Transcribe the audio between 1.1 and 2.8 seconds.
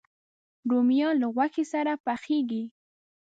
له غوښې سره پخېږي